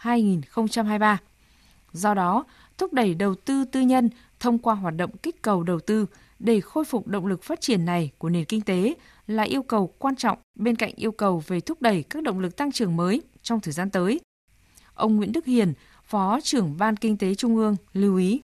2019-2023. 0.02 1.16
Do 1.92 2.14
đó, 2.14 2.44
thúc 2.78 2.92
đẩy 2.92 3.14
đầu 3.14 3.34
tư 3.34 3.64
tư 3.64 3.80
nhân 3.80 4.10
thông 4.40 4.58
qua 4.58 4.74
hoạt 4.74 4.94
động 4.96 5.10
kích 5.22 5.42
cầu 5.42 5.62
đầu 5.62 5.80
tư 5.80 6.06
để 6.38 6.60
khôi 6.60 6.84
phục 6.84 7.06
động 7.06 7.26
lực 7.26 7.42
phát 7.42 7.60
triển 7.60 7.84
này 7.84 8.10
của 8.18 8.28
nền 8.28 8.44
kinh 8.44 8.60
tế 8.60 8.94
là 9.26 9.42
yêu 9.42 9.62
cầu 9.62 9.86
quan 9.98 10.16
trọng 10.16 10.38
bên 10.54 10.76
cạnh 10.76 10.92
yêu 10.96 11.12
cầu 11.12 11.42
về 11.46 11.60
thúc 11.60 11.82
đẩy 11.82 12.02
các 12.02 12.22
động 12.22 12.40
lực 12.40 12.56
tăng 12.56 12.72
trưởng 12.72 12.96
mới 12.96 13.22
trong 13.42 13.60
thời 13.60 13.72
gian 13.72 13.90
tới. 13.90 14.20
Ông 14.94 15.16
Nguyễn 15.16 15.32
Đức 15.32 15.46
Hiền, 15.46 15.72
Phó 16.04 16.40
trưởng 16.42 16.76
Ban 16.78 16.96
Kinh 16.96 17.18
tế 17.18 17.34
Trung 17.34 17.56
ương 17.56 17.76
lưu 17.92 18.16
ý. 18.16 18.40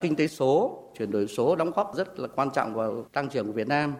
Kinh 0.00 0.16
tế 0.16 0.28
số, 0.28 0.82
chuyển 0.98 1.10
đổi 1.10 1.26
số 1.26 1.56
đóng 1.56 1.70
góp 1.70 1.92
rất 1.96 2.18
là 2.18 2.28
quan 2.28 2.50
trọng 2.50 2.74
vào 2.74 3.02
tăng 3.12 3.28
trưởng 3.28 3.46
của 3.46 3.52
Việt 3.52 3.68
Nam. 3.68 3.94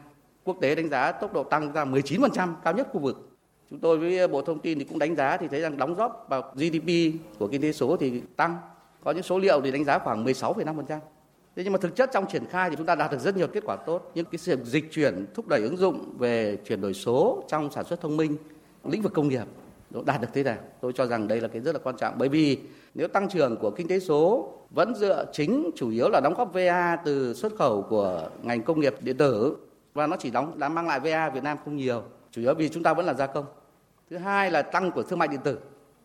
Quốc 0.44 0.56
tế 0.60 0.74
đánh 0.74 0.88
giá 0.88 1.12
tốc 1.12 1.32
độ 1.32 1.44
tăng 1.44 1.72
ra 1.72 1.84
19%, 1.84 2.54
cao 2.64 2.72
nhất 2.72 2.88
khu 2.92 3.00
vực. 3.00 3.38
Chúng 3.70 3.78
tôi 3.78 3.98
với 3.98 4.28
Bộ 4.28 4.42
Thông 4.42 4.58
tin 4.58 4.78
thì 4.78 4.84
cũng 4.84 4.98
đánh 4.98 5.16
giá 5.16 5.36
thì 5.36 5.48
thấy 5.48 5.60
rằng 5.60 5.76
đóng 5.76 5.94
góp 5.94 6.26
vào 6.28 6.52
GDP 6.54 6.88
của 7.38 7.48
kinh 7.48 7.62
tế 7.62 7.72
số 7.72 7.96
thì 7.96 8.22
tăng. 8.36 8.56
Có 9.04 9.10
những 9.10 9.22
số 9.22 9.38
liệu 9.38 9.60
thì 9.60 9.70
đánh 9.70 9.84
giá 9.84 9.98
khoảng 9.98 10.24
16,5%. 10.24 10.98
Thế 11.56 11.64
nhưng 11.64 11.72
mà 11.72 11.78
thực 11.78 11.96
chất 11.96 12.10
trong 12.12 12.26
triển 12.28 12.46
khai 12.46 12.70
thì 12.70 12.76
chúng 12.76 12.86
ta 12.86 12.94
đạt 12.94 13.10
được 13.10 13.18
rất 13.18 13.36
nhiều 13.36 13.46
kết 13.46 13.62
quả 13.66 13.76
tốt. 13.76 14.12
những 14.14 14.24
cái 14.24 14.38
sự 14.38 14.56
dịch 14.64 14.92
chuyển 14.92 15.26
thúc 15.34 15.48
đẩy 15.48 15.60
ứng 15.62 15.76
dụng 15.76 16.14
về 16.18 16.56
chuyển 16.64 16.80
đổi 16.80 16.94
số 16.94 17.44
trong 17.48 17.70
sản 17.70 17.84
xuất 17.84 18.00
thông 18.00 18.16
minh, 18.16 18.36
lĩnh 18.84 19.02
vực 19.02 19.12
công 19.14 19.28
nghiệp 19.28 19.44
đạt 20.06 20.20
được 20.20 20.28
thế 20.34 20.42
nào? 20.42 20.58
Tôi 20.80 20.92
cho 20.92 21.06
rằng 21.06 21.28
đây 21.28 21.40
là 21.40 21.48
cái 21.48 21.60
rất 21.60 21.72
là 21.74 21.80
quan 21.84 21.96
trọng 21.96 22.14
bởi 22.18 22.28
vì 22.28 22.58
nếu 22.94 23.08
tăng 23.08 23.28
trưởng 23.28 23.56
của 23.56 23.70
kinh 23.70 23.88
tế 23.88 24.00
số 24.00 24.52
vẫn 24.70 24.94
dựa 24.94 25.24
chính 25.32 25.70
chủ 25.76 25.90
yếu 25.90 26.08
là 26.08 26.20
đóng 26.24 26.34
góp 26.36 26.52
VA 26.52 26.96
từ 27.04 27.34
xuất 27.34 27.52
khẩu 27.58 27.82
của 27.82 28.30
ngành 28.42 28.62
công 28.62 28.80
nghiệp 28.80 28.94
điện 29.00 29.16
tử 29.16 29.56
và 29.94 30.06
nó 30.06 30.16
chỉ 30.16 30.30
đóng 30.30 30.58
đã 30.58 30.68
mang 30.68 30.86
lại 30.86 31.00
VA 31.00 31.30
Việt 31.30 31.42
Nam 31.42 31.58
không 31.64 31.76
nhiều, 31.76 32.02
chủ 32.30 32.40
yếu 32.40 32.54
vì 32.54 32.68
chúng 32.68 32.82
ta 32.82 32.94
vẫn 32.94 33.06
là 33.06 33.14
gia 33.14 33.26
công. 33.26 33.44
Thứ 34.10 34.16
hai 34.16 34.50
là 34.50 34.62
tăng 34.62 34.90
của 34.90 35.02
thương 35.02 35.18
mại 35.18 35.28
điện 35.28 35.40
tử. 35.44 35.58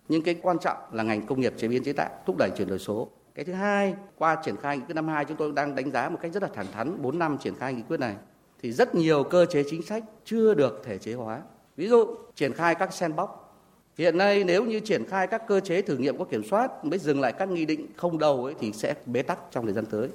Nhưng 0.10 0.22
cái 0.22 0.36
quan 0.42 0.60
trọng 0.60 0.78
là 0.92 1.04
ngành 1.04 1.26
công 1.26 1.40
nghiệp 1.40 1.54
chế 1.58 1.68
biến 1.68 1.84
chế 1.84 1.94
tạo 1.94 2.10
thúc 2.26 2.36
đẩy 2.40 2.50
chuyển 2.58 2.68
đổi 2.68 2.80
số. 2.80 3.10
Cái 3.36 3.46
thứ 3.46 3.54
hai, 3.54 3.96
qua 4.18 4.38
triển 4.46 4.58
khai 4.58 4.78
nghị 4.78 4.84
quyết 4.86 4.96
năm 4.96 5.08
2 5.08 5.26
chúng 5.26 5.38
tôi 5.38 5.52
đang 5.56 5.76
đánh 5.76 5.92
giá 5.92 6.10
một 6.10 6.18
cách 6.22 6.34
rất 6.34 6.44
là 6.44 6.50
thẳng 6.54 6.68
thắn 6.72 7.02
4 7.02 7.20
năm 7.20 7.38
triển 7.38 7.56
khai 7.56 7.74
nghị 7.74 7.82
quyết 7.82 8.00
này 8.00 8.16
thì 8.62 8.72
rất 8.72 8.96
nhiều 8.96 9.24
cơ 9.24 9.46
chế 9.46 9.64
chính 9.70 9.82
sách 9.82 10.04
chưa 10.26 10.54
được 10.54 10.82
thể 10.86 10.98
chế 10.98 11.14
hóa. 11.14 11.42
Ví 11.78 11.88
dụ 11.88 12.16
triển 12.36 12.54
khai 12.54 12.76
các 12.76 12.94
sandbox 12.94 13.30
Hiện 13.98 14.18
nay 14.18 14.44
nếu 14.44 14.66
như 14.66 14.80
triển 14.80 15.06
khai 15.06 15.28
các 15.28 15.48
cơ 15.48 15.60
chế 15.60 15.82
thử 15.82 15.98
nghiệm 15.98 16.18
có 16.18 16.26
kiểm 16.26 16.44
soát 16.44 16.86
mới 16.86 17.00
dừng 17.00 17.22
lại 17.22 17.32
các 17.32 17.50
nghị 17.50 17.66
định 17.66 17.88
không 17.96 18.20
đầu 18.20 18.46
ấy 18.46 18.56
thì 18.60 18.72
sẽ 18.72 18.96
bế 19.06 19.22
tắc 19.22 19.40
trong 19.52 19.66
thời 19.66 19.74
gian 19.74 19.86
tới. 19.86 20.10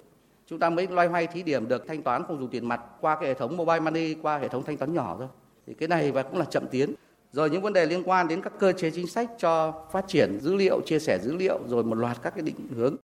Chúng 0.46 0.58
ta 0.58 0.70
mới 0.70 0.86
loay 0.86 1.08
hoay 1.08 1.26
thí 1.26 1.42
điểm 1.42 1.68
được 1.68 1.86
thanh 1.86 2.02
toán 2.02 2.24
không 2.24 2.38
dùng 2.38 2.50
tiền 2.50 2.68
mặt 2.68 2.80
qua 3.00 3.16
cái 3.20 3.28
hệ 3.28 3.34
thống 3.34 3.56
mobile 3.56 3.80
money, 3.80 4.14
qua 4.14 4.38
hệ 4.38 4.48
thống 4.48 4.62
thanh 4.62 4.76
toán 4.76 4.94
nhỏ 4.94 5.16
thôi. 5.18 5.28
Thì 5.66 5.74
cái 5.74 5.88
này 5.88 6.12
và 6.12 6.22
cũng 6.22 6.38
là 6.38 6.44
chậm 6.44 6.66
tiến. 6.70 6.94
Rồi 7.32 7.50
những 7.50 7.62
vấn 7.62 7.72
đề 7.72 7.86
liên 7.86 8.02
quan 8.04 8.28
đến 8.28 8.42
các 8.42 8.52
cơ 8.58 8.72
chế 8.72 8.90
chính 8.90 9.06
sách 9.06 9.30
cho 9.38 9.72
phát 9.92 10.08
triển 10.08 10.38
dữ 10.40 10.54
liệu, 10.54 10.80
chia 10.86 10.98
sẻ 10.98 11.18
dữ 11.22 11.36
liệu 11.36 11.58
rồi 11.66 11.84
một 11.84 11.94
loạt 11.94 12.16
các 12.22 12.34
cái 12.34 12.42
định 12.42 12.56
hướng. 12.76 12.96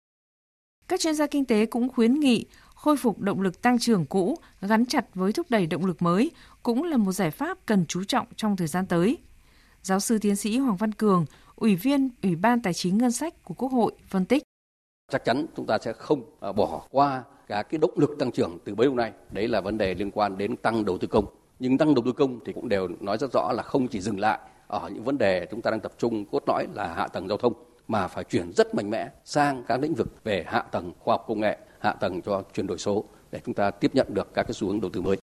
Các 0.89 1.01
chuyên 1.01 1.15
gia 1.15 1.27
kinh 1.27 1.45
tế 1.45 1.67
cũng 1.67 1.89
khuyến 1.89 2.15
nghị 2.15 2.45
khôi 2.75 2.97
phục 2.97 3.21
động 3.21 3.41
lực 3.41 3.63
tăng 3.63 3.79
trưởng 3.79 4.07
cũ 4.07 4.37
gắn 4.61 4.87
chặt 4.87 5.15
với 5.15 5.33
thúc 5.33 5.47
đẩy 5.51 5.67
động 5.67 5.87
lực 5.87 6.03
mới 6.03 6.31
cũng 6.63 6.83
là 6.83 6.97
một 6.97 7.13
giải 7.13 7.31
pháp 7.31 7.59
cần 7.67 7.87
chú 7.87 8.05
trọng 8.05 8.27
trong 8.37 8.57
thời 8.57 8.67
gian 8.67 8.87
tới. 8.87 9.19
Giáo 9.83 10.01
sư 10.01 10.19
tiến 10.19 10.37
sĩ 10.37 10.59
Hoàng 10.59 10.77
Văn 10.77 10.93
Cường, 10.93 11.27
Ủy 11.57 11.77
viên 11.77 12.11
Ủy 12.23 12.37
ban 12.37 12.63
Tài 12.63 12.73
chính 12.73 12.99
Ngân 12.99 13.13
sách 13.13 13.45
của 13.45 13.55
Quốc 13.55 13.73
hội 13.73 13.93
phân 14.09 14.25
tích. 14.25 14.43
Chắc 15.13 15.25
chắn 15.25 15.47
chúng 15.57 15.67
ta 15.67 15.79
sẽ 15.79 15.93
không 15.93 16.23
à, 16.41 16.53
bỏ 16.53 16.83
qua 16.91 17.25
cả 17.49 17.63
cái 17.63 17.79
động 17.79 17.95
lực 17.97 18.11
tăng 18.19 18.33
trưởng 18.33 18.59
từ 18.65 18.75
bấy 18.75 18.87
lâu 18.87 18.95
nay. 18.95 19.13
Đấy 19.31 19.49
là 19.49 19.61
vấn 19.61 19.79
đề 19.79 19.95
liên 19.95 20.11
quan 20.11 20.39
đến 20.39 20.57
tăng 20.57 20.85
đầu 20.85 20.99
tư 20.99 21.07
công. 21.07 21.25
Nhưng 21.59 21.79
tăng 21.79 21.95
đầu 21.95 22.05
tư 22.05 22.13
công 22.13 22.41
thì 22.45 22.53
cũng 22.53 22.69
đều 22.69 22.89
nói 23.01 23.19
rất 23.19 23.31
rõ 23.33 23.53
là 23.53 23.63
không 23.63 23.89
chỉ 23.89 24.01
dừng 24.01 24.21
lại 24.21 24.39
ở 24.67 24.91
những 24.95 25.05
vấn 25.05 25.19
đề 25.19 25.47
chúng 25.51 25.63
ta 25.63 25.71
đang 25.71 25.81
tập 25.81 25.93
trung 25.99 26.25
cốt 26.25 26.43
lõi 26.47 26.67
là 26.75 26.95
hạ 26.95 27.09
tầng 27.09 27.29
giao 27.29 27.39
thông 27.39 27.53
mà 27.89 28.09
phải 28.09 28.25
chuyển 28.25 28.53
rất 28.53 28.75
mạnh 28.75 28.91
mẽ 28.91 29.11
sang 29.25 29.65
các 29.69 29.81
lĩnh 29.81 29.95
vực 29.95 30.25
về 30.25 30.45
hạ 30.47 30.61
tầng 30.61 30.93
khoa 30.99 31.13
học 31.13 31.25
công 31.29 31.41
nghệ, 31.41 31.59
hạ 31.81 31.93
tầng 31.93 32.23
cho 32.23 32.43
chuyển 32.55 32.67
đổi 32.67 32.79
số 32.79 33.05
để 33.33 33.41
chúng 33.47 33.55
ta 33.55 33.71
tiếp 33.71 33.91
nhận 33.95 34.07
được 34.11 34.35
các 34.35 34.43
cái 34.43 34.53
xu 34.53 34.69
hướng 34.69 34.81
đầu 34.81 34.91
tư 34.91 35.01
mới. 35.01 35.17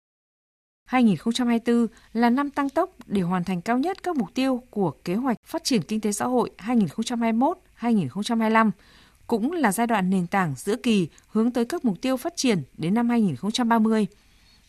2024 0.86 1.86
là 2.12 2.30
năm 2.30 2.50
tăng 2.50 2.68
tốc 2.68 2.90
để 3.06 3.20
hoàn 3.20 3.44
thành 3.44 3.60
cao 3.60 3.78
nhất 3.78 4.02
các 4.02 4.16
mục 4.16 4.28
tiêu 4.34 4.62
của 4.70 4.92
kế 5.04 5.14
hoạch 5.14 5.36
phát 5.46 5.64
triển 5.64 5.82
kinh 5.82 6.00
tế 6.00 6.12
xã 6.12 6.24
hội 6.24 6.50
2021-2025, 6.58 8.70
cũng 9.26 9.52
là 9.52 9.72
giai 9.72 9.86
đoạn 9.86 10.10
nền 10.10 10.26
tảng 10.26 10.54
giữa 10.56 10.76
kỳ 10.76 11.08
hướng 11.28 11.50
tới 11.50 11.64
các 11.64 11.84
mục 11.84 12.00
tiêu 12.00 12.16
phát 12.16 12.36
triển 12.36 12.62
đến 12.78 12.94
năm 12.94 13.08
2030. 13.08 14.06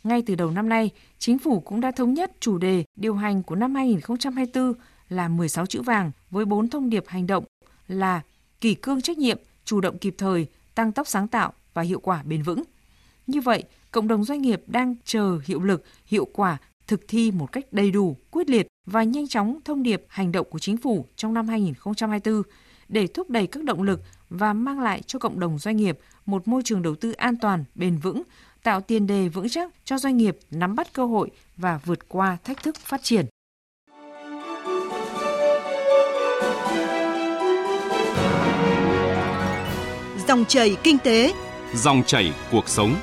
Ngay 0.03 0.23
từ 0.25 0.35
đầu 0.35 0.51
năm 0.51 0.69
nay, 0.69 0.89
chính 1.17 1.39
phủ 1.39 1.59
cũng 1.59 1.81
đã 1.81 1.91
thống 1.91 2.13
nhất 2.13 2.31
chủ 2.39 2.57
đề 2.57 2.83
điều 2.95 3.15
hành 3.15 3.43
của 3.43 3.55
năm 3.55 3.75
2024 3.75 4.73
là 5.09 5.27
16 5.27 5.65
chữ 5.65 5.81
vàng 5.81 6.11
với 6.29 6.45
4 6.45 6.69
thông 6.69 6.89
điệp 6.89 7.03
hành 7.07 7.27
động 7.27 7.43
là 7.91 8.21
kỷ 8.61 8.73
cương 8.73 9.01
trách 9.01 9.17
nhiệm, 9.17 9.37
chủ 9.65 9.81
động 9.81 9.97
kịp 9.97 10.15
thời, 10.17 10.47
tăng 10.75 10.91
tốc 10.91 11.07
sáng 11.07 11.27
tạo 11.27 11.53
và 11.73 11.81
hiệu 11.81 11.99
quả 11.99 12.23
bền 12.23 12.43
vững. 12.43 12.63
Như 13.27 13.41
vậy, 13.41 13.63
cộng 13.91 14.07
đồng 14.07 14.23
doanh 14.23 14.41
nghiệp 14.41 14.63
đang 14.67 14.95
chờ 15.05 15.39
hiệu 15.45 15.59
lực, 15.59 15.83
hiệu 16.05 16.27
quả 16.33 16.57
thực 16.87 17.07
thi 17.07 17.31
một 17.31 17.51
cách 17.51 17.73
đầy 17.73 17.91
đủ, 17.91 18.17
quyết 18.31 18.49
liệt 18.49 18.67
và 18.85 19.03
nhanh 19.03 19.27
chóng 19.27 19.59
thông 19.65 19.83
điệp 19.83 20.05
hành 20.07 20.31
động 20.31 20.47
của 20.49 20.59
chính 20.59 20.77
phủ 20.77 21.05
trong 21.15 21.33
năm 21.33 21.47
2024 21.47 22.43
để 22.87 23.07
thúc 23.07 23.29
đẩy 23.29 23.47
các 23.47 23.63
động 23.63 23.83
lực 23.83 24.01
và 24.29 24.53
mang 24.53 24.79
lại 24.79 25.01
cho 25.07 25.19
cộng 25.19 25.39
đồng 25.39 25.59
doanh 25.59 25.77
nghiệp 25.77 25.99
một 26.25 26.47
môi 26.47 26.61
trường 26.65 26.81
đầu 26.81 26.95
tư 26.95 27.11
an 27.11 27.35
toàn, 27.41 27.63
bền 27.75 27.97
vững, 27.97 28.21
tạo 28.63 28.81
tiền 28.81 29.07
đề 29.07 29.27
vững 29.27 29.49
chắc 29.49 29.73
cho 29.83 29.97
doanh 29.97 30.17
nghiệp 30.17 30.37
nắm 30.51 30.75
bắt 30.75 30.93
cơ 30.93 31.05
hội 31.05 31.31
và 31.57 31.79
vượt 31.85 32.09
qua 32.09 32.37
thách 32.43 32.63
thức 32.63 32.75
phát 32.75 33.03
triển. 33.03 33.25
Dòng 40.31 40.45
chảy 40.45 40.77
kinh 40.83 40.97
tế, 40.97 41.33
dòng 41.75 42.03
chảy 42.03 42.33
cuộc 42.51 42.69
sống. 42.69 42.95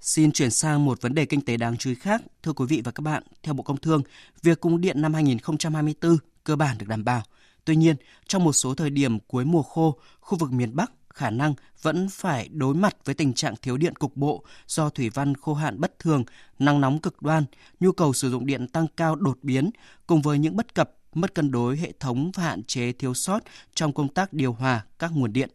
Xin 0.00 0.32
chuyển 0.32 0.50
sang 0.50 0.84
một 0.84 1.02
vấn 1.02 1.14
đề 1.14 1.24
kinh 1.24 1.40
tế 1.40 1.56
đáng 1.56 1.76
chú 1.76 1.90
ý 1.90 1.96
khác. 1.96 2.22
Thưa 2.42 2.52
quý 2.52 2.66
vị 2.68 2.82
và 2.84 2.92
các 2.92 3.00
bạn, 3.00 3.22
theo 3.42 3.54
Bộ 3.54 3.62
Công 3.62 3.76
Thương, 3.76 4.02
việc 4.42 4.60
cung 4.60 4.80
điện 4.80 5.02
năm 5.02 5.14
2024 5.14 6.16
cơ 6.44 6.56
bản 6.56 6.78
được 6.78 6.86
đảm 6.88 7.04
bảo. 7.04 7.22
Tuy 7.64 7.76
nhiên, 7.76 7.96
trong 8.26 8.44
một 8.44 8.52
số 8.52 8.74
thời 8.74 8.90
điểm 8.90 9.18
cuối 9.20 9.44
mùa 9.44 9.62
khô, 9.62 9.98
khu 10.20 10.38
vực 10.38 10.52
miền 10.52 10.76
Bắc 10.76 10.92
khả 11.14 11.30
năng 11.30 11.54
vẫn 11.82 12.08
phải 12.10 12.48
đối 12.52 12.74
mặt 12.74 12.96
với 13.04 13.14
tình 13.14 13.32
trạng 13.32 13.54
thiếu 13.62 13.76
điện 13.76 13.96
cục 13.96 14.16
bộ 14.16 14.44
do 14.66 14.88
thủy 14.88 15.10
văn 15.10 15.34
khô 15.34 15.54
hạn 15.54 15.80
bất 15.80 15.98
thường, 15.98 16.24
nắng 16.58 16.80
nóng 16.80 16.98
cực 16.98 17.22
đoan, 17.22 17.44
nhu 17.80 17.92
cầu 17.92 18.12
sử 18.12 18.30
dụng 18.30 18.46
điện 18.46 18.68
tăng 18.68 18.86
cao 18.96 19.16
đột 19.16 19.38
biến 19.42 19.70
cùng 20.06 20.22
với 20.22 20.38
những 20.38 20.56
bất 20.56 20.74
cập 20.74 20.90
mất 21.16 21.34
cân 21.34 21.50
đối 21.50 21.76
hệ 21.76 21.92
thống 22.00 22.30
và 22.34 22.42
hạn 22.42 22.62
chế 22.62 22.92
thiếu 22.92 23.14
sót 23.14 23.40
trong 23.74 23.92
công 23.92 24.08
tác 24.08 24.32
điều 24.32 24.52
hòa 24.52 24.84
các 24.98 25.10
nguồn 25.14 25.32
điện. 25.32 25.50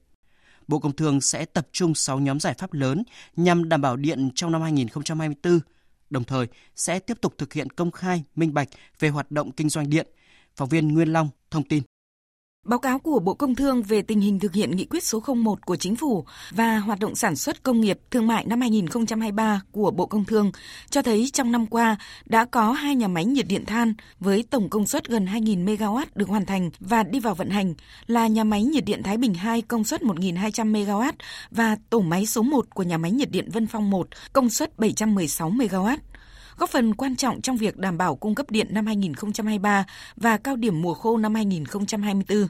Bộ 0.68 0.80
Công 0.80 0.96
Thương 0.96 1.22
sẽ 1.22 1.46
tập 1.46 1.68
trung 1.72 1.96
6 1.96 2.20
nhóm 2.20 2.40
giải 2.40 2.54
pháp 2.54 2.74
lớn 2.74 3.04
nhằm 3.36 3.70
đảm 3.70 3.82
bảo 3.82 3.96
điện 3.96 4.30
trong 4.36 4.52
năm 4.52 4.62
2024, 4.62 5.60
đồng 6.10 6.24
thời 6.24 6.48
sẽ 6.76 7.00
tiếp 7.00 7.18
tục 7.22 7.34
thực 7.38 7.54
hiện 7.54 7.70
công 7.70 7.92
khai, 7.92 8.24
minh 8.36 8.54
bạch 8.54 8.70
về 9.00 9.10
hoạt 9.10 9.32
động 9.32 9.52
kinh 9.52 9.70
doanh 9.70 9.90
điện. 9.90 10.08
Phóng 10.56 10.70
viên 10.70 10.88
Nguyên 10.88 11.14
Long 11.14 11.30
thông 11.52 11.64
tin. 11.64 11.84
Báo 12.66 12.80
cáo 12.80 13.00
của 13.00 13.20
Bộ 13.20 13.34
Công 13.34 13.56
Thương 13.56 13.84
về 13.84 14.02
tình 14.02 14.20
hình 14.20 14.40
thực 14.40 14.54
hiện 14.54 14.76
nghị 14.76 14.86
quyết 14.86 15.04
số 15.04 15.24
01 15.36 15.66
của 15.66 15.76
Chính 15.76 15.96
phủ 15.96 16.26
và 16.52 16.80
hoạt 16.80 17.00
động 17.00 17.16
sản 17.16 17.36
xuất 17.36 17.64
công 17.64 17.82
nghiệp 17.82 18.00
thương 18.12 18.28
mại 18.28 18.46
năm 18.46 18.62
2023 18.62 19.62
của 19.72 19.92
Bộ 19.92 20.06
Công 20.06 20.26
Thương 20.26 20.52
cho 20.90 21.02
thấy 21.02 21.30
trong 21.34 21.52
năm 21.52 21.66
qua 21.66 21.98
đã 22.26 22.46
có 22.46 22.72
hai 22.72 22.96
nhà 22.96 23.08
máy 23.08 23.26
nhiệt 23.26 23.48
điện 23.48 23.66
than 23.66 23.94
với 24.20 24.46
tổng 24.50 24.70
công 24.70 24.88
suất 24.88 25.08
gần 25.08 25.26
2.000 25.26 25.66
MW 25.66 26.06
được 26.16 26.30
hoàn 26.30 26.46
thành 26.46 26.70
và 26.80 27.04
đi 27.04 27.20
vào 27.20 27.36
vận 27.36 27.50
hành, 27.50 27.74
là 28.08 28.28
nhà 28.28 28.44
máy 28.44 28.64
nhiệt 28.64 28.86
điện 28.86 29.04
Thái 29.04 29.18
Bình 29.18 29.34
2 29.34 29.62
công 29.62 29.84
suất 29.84 30.02
1.200 30.02 30.72
MW 30.72 31.12
và 31.52 31.78
tổ 31.90 32.00
máy 32.00 32.26
số 32.26 32.42
1 32.42 32.76
của 32.76 32.84
nhà 32.84 32.98
máy 32.98 33.12
nhiệt 33.12 33.32
điện 33.32 33.50
Vân 33.52 33.68
Phong 33.68 33.90
1 33.90 34.08
công 34.34 34.50
suất 34.50 34.80
716 34.80 35.52
MW 35.52 35.98
góp 36.62 36.70
phần 36.70 36.96
quan 36.96 37.16
trọng 37.16 37.42
trong 37.42 37.58
việc 37.58 37.78
đảm 37.78 37.98
bảo 37.98 38.16
cung 38.16 38.36
cấp 38.36 38.52
điện 38.52 38.68
năm 38.70 38.86
2023 38.86 39.86
và 40.16 40.38
cao 40.38 40.56
điểm 40.56 40.82
mùa 40.82 40.94
khô 40.94 41.18
năm 41.18 41.36
2024. 41.36 42.48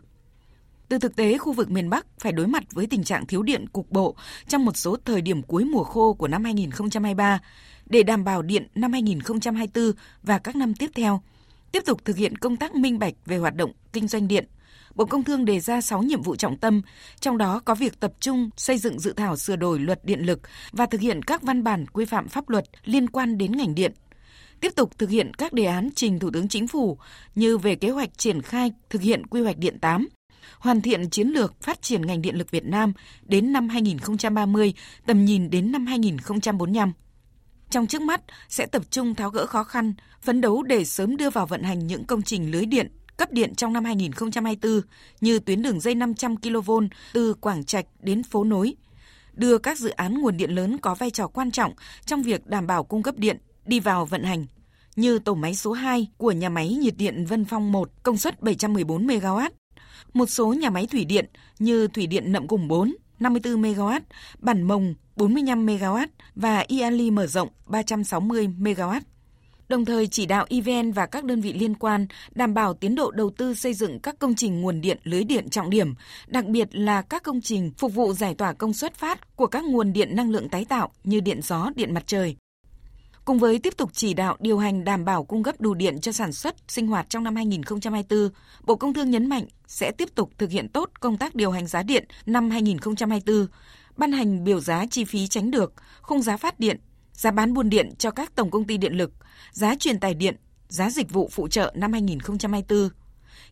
Từ 0.90 1.00
thực 1.00 1.16
tế, 1.16 1.38
khu 1.38 1.54
vực 1.54 1.72
miền 1.72 1.90
Bắc 1.90 2.06
phải 2.20 2.32
đối 2.32 2.48
mặt 2.48 2.64
với 2.72 2.88
tình 2.88 3.04
trạng 3.04 3.26
thiếu 3.26 3.44
điện 3.44 3.68
cục 3.68 3.92
bộ 3.92 4.16
trong 4.48 4.66
một 4.66 4.78
số 4.78 4.98
thời 5.06 5.22
điểm 5.22 5.42
cuối 5.42 5.66
mùa 5.66 5.84
khô 5.84 6.14
của 6.14 6.28
năm 6.28 6.44
2023 6.44 7.40
để 7.86 8.04
đảm 8.04 8.24
bảo 8.24 8.42
điện 8.42 8.68
năm 8.76 8.92
2024 8.92 9.92
và 10.24 10.40
các 10.40 10.56
năm 10.56 10.74
tiếp 10.74 10.90
theo. 10.96 11.22
Tiếp 11.72 11.84
tục 11.86 12.02
thực 12.06 12.18
hiện 12.18 12.38
công 12.38 12.58
tác 12.58 12.76
minh 12.76 13.00
bạch 13.00 13.14
về 13.26 13.38
hoạt 13.38 13.56
động 13.56 13.72
kinh 13.94 14.08
doanh 14.08 14.28
điện. 14.28 14.46
Bộ 14.96 15.06
Công 15.06 15.24
Thương 15.24 15.46
đề 15.46 15.60
ra 15.60 15.82
6 15.82 16.02
nhiệm 16.04 16.22
vụ 16.22 16.36
trọng 16.36 16.58
tâm, 16.58 16.82
trong 17.20 17.38
đó 17.38 17.62
có 17.66 17.76
việc 17.76 18.00
tập 18.00 18.14
trung 18.20 18.50
xây 18.58 18.78
dựng 18.78 19.00
dự 19.00 19.14
thảo 19.14 19.38
sửa 19.38 19.56
đổi 19.56 19.80
luật 19.80 20.06
điện 20.06 20.20
lực 20.20 20.40
và 20.72 20.86
thực 20.86 21.02
hiện 21.02 21.24
các 21.24 21.42
văn 21.42 21.64
bản 21.64 21.86
quy 21.88 22.06
phạm 22.06 22.28
pháp 22.28 22.50
luật 22.50 22.66
liên 22.86 23.10
quan 23.10 23.38
đến 23.38 23.58
ngành 23.58 23.76
điện 23.76 23.92
tiếp 24.62 24.76
tục 24.76 24.98
thực 24.98 25.10
hiện 25.10 25.34
các 25.34 25.54
đề 25.54 25.66
án 25.66 25.90
trình 25.96 26.20
Thủ 26.20 26.30
tướng 26.34 26.48
Chính 26.48 26.68
phủ 26.68 26.98
như 27.36 27.58
về 27.58 27.76
kế 27.76 27.90
hoạch 27.90 28.18
triển 28.18 28.42
khai 28.42 28.72
thực 28.90 29.02
hiện 29.02 29.28
quy 29.28 29.42
hoạch 29.42 29.58
điện 29.58 29.80
8, 29.80 30.08
hoàn 30.60 30.82
thiện 30.82 31.10
chiến 31.10 31.28
lược 31.28 31.62
phát 31.62 31.82
triển 31.82 32.06
ngành 32.06 32.22
điện 32.22 32.36
lực 32.36 32.52
Việt 32.52 32.66
Nam 32.66 32.94
đến 33.24 33.54
năm 33.54 33.70
2030, 33.70 34.74
tầm 35.06 35.26
nhìn 35.26 35.50
đến 35.50 35.72
năm 35.72 35.86
2045. 35.86 36.94
Trong 37.70 37.88
trước 37.88 38.02
mắt 38.02 38.22
sẽ 38.50 38.66
tập 38.66 38.82
trung 38.90 39.16
tháo 39.16 39.30
gỡ 39.30 39.46
khó 39.46 39.64
khăn, 39.64 39.94
phấn 40.22 40.42
đấu 40.42 40.64
để 40.64 40.86
sớm 40.86 41.18
đưa 41.18 41.30
vào 41.30 41.46
vận 41.46 41.64
hành 41.64 41.88
những 41.88 42.06
công 42.06 42.22
trình 42.22 42.52
lưới 42.52 42.66
điện 42.66 42.92
cấp 43.18 43.32
điện 43.32 43.56
trong 43.56 43.74
năm 43.74 43.86
2024 43.86 44.82
như 45.22 45.40
tuyến 45.40 45.62
đường 45.62 45.80
dây 45.80 45.96
500 45.96 46.38
kV 46.38 46.72
từ 47.14 47.34
Quảng 47.34 47.64
Trạch 47.64 47.86
đến 48.00 48.24
phố 48.24 48.44
nối, 48.44 48.74
đưa 49.34 49.58
các 49.58 49.78
dự 49.78 49.90
án 49.90 50.22
nguồn 50.22 50.38
điện 50.38 50.52
lớn 50.52 50.78
có 50.78 50.96
vai 50.96 51.10
trò 51.10 51.28
quan 51.28 51.52
trọng 51.52 51.74
trong 52.06 52.24
việc 52.24 52.48
đảm 52.48 52.68
bảo 52.68 52.84
cung 52.84 53.04
cấp 53.04 53.18
điện 53.18 53.38
đi 53.66 53.80
vào 53.80 54.06
vận 54.06 54.24
hành 54.24 54.46
như 54.96 55.20
tổ 55.20 55.34
máy 55.34 55.56
số 55.56 55.72
2 55.72 56.08
của 56.18 56.32
nhà 56.32 56.50
máy 56.50 56.70
nhiệt 56.70 56.94
điện 56.98 57.26
Vân 57.26 57.46
Phong 57.46 57.72
1 57.72 57.90
công 58.04 58.18
suất 58.18 58.42
714 58.42 59.08
MW, 59.08 59.50
một 60.14 60.30
số 60.30 60.54
nhà 60.54 60.70
máy 60.70 60.88
thủy 60.88 61.06
điện 61.06 61.26
như 61.60 61.88
thủy 61.88 62.08
điện 62.08 62.32
Nậm 62.32 62.48
Cùng 62.48 62.68
4 62.68 62.96
54 63.20 63.62
MW, 63.62 64.00
Bản 64.40 64.64
Mồng 64.64 64.94
45 65.16 65.66
MW 65.66 66.08
và 66.36 66.66
Iali 66.68 67.12
mở 67.12 67.28
rộng 67.28 67.50
360 67.68 68.48
MW. 68.60 69.02
Đồng 69.72 69.86
thời 69.86 70.08
chỉ 70.08 70.26
đạo 70.26 70.46
EVN 70.50 70.92
và 70.92 71.06
các 71.06 71.24
đơn 71.24 71.42
vị 71.42 71.54
liên 71.54 71.76
quan 71.76 72.08
đảm 72.36 72.54
bảo 72.54 72.74
tiến 72.74 72.96
độ 72.96 73.12
đầu 73.12 73.30
tư 73.38 73.54
xây 73.54 73.74
dựng 73.74 74.00
các 74.00 74.20
công 74.20 74.36
trình 74.36 74.62
nguồn 74.62 74.82
điện 74.82 74.98
lưới 75.04 75.24
điện 75.24 75.50
trọng 75.50 75.70
điểm, 75.70 75.94
đặc 76.28 76.46
biệt 76.46 76.76
là 76.76 77.02
các 77.02 77.24
công 77.24 77.42
trình 77.42 77.72
phục 77.78 77.94
vụ 77.94 78.14
giải 78.14 78.36
tỏa 78.36 78.54
công 78.54 78.74
suất 78.74 78.96
phát 78.96 79.36
của 79.36 79.48
các 79.48 79.64
nguồn 79.64 79.94
điện 79.94 80.16
năng 80.16 80.32
lượng 80.32 80.50
tái 80.50 80.66
tạo 80.66 80.92
như 81.04 81.20
điện 81.20 81.42
gió, 81.42 81.70
điện 81.76 81.94
mặt 81.94 82.04
trời. 82.08 82.36
Cùng 83.26 83.40
với 83.40 83.60
tiếp 83.60 83.78
tục 83.78 83.90
chỉ 83.94 84.14
đạo 84.14 84.38
điều 84.40 84.58
hành 84.58 84.84
đảm 84.84 85.06
bảo 85.06 85.24
cung 85.24 85.44
cấp 85.44 85.62
đủ 85.62 85.74
điện 85.74 86.02
cho 86.02 86.12
sản 86.12 86.34
xuất, 86.34 86.56
sinh 86.68 86.88
hoạt 86.88 87.10
trong 87.10 87.24
năm 87.24 87.36
2024, 87.36 88.30
Bộ 88.64 88.76
Công 88.76 88.94
Thương 88.94 89.10
nhấn 89.10 89.30
mạnh 89.30 89.46
sẽ 89.68 89.92
tiếp 89.92 90.16
tục 90.16 90.32
thực 90.38 90.52
hiện 90.52 90.70
tốt 90.70 90.90
công 91.00 91.18
tác 91.18 91.36
điều 91.36 91.52
hành 91.52 91.68
giá 91.68 91.84
điện 91.84 92.06
năm 92.26 92.50
2024, 92.50 93.48
ban 93.98 94.12
hành 94.12 94.44
biểu 94.44 94.60
giá 94.60 94.86
chi 94.92 95.04
phí 95.04 95.28
tránh 95.28 95.52
được, 95.52 95.74
khung 96.02 96.22
giá 96.22 96.38
phát 96.38 96.60
điện, 96.60 96.80
giá 97.22 97.32
bán 97.32 97.54
buôn 97.54 97.70
điện 97.70 97.90
cho 97.98 98.12
các 98.12 98.36
tổng 98.36 98.52
công 98.52 98.64
ty 98.64 98.78
điện 98.78 98.94
lực, 98.94 99.12
giá 99.52 99.76
truyền 99.76 100.00
tải 100.00 100.14
điện, 100.14 100.36
giá 100.68 100.90
dịch 100.90 101.12
vụ 101.12 101.30
phụ 101.32 101.48
trợ 101.48 101.74
năm 101.76 101.94
2024, 101.94 102.90